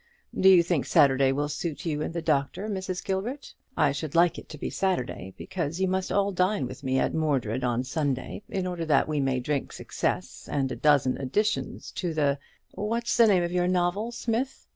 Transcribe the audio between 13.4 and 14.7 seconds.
of your novel, Smith?